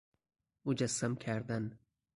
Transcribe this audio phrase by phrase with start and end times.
[0.65, 1.79] مجسم کردن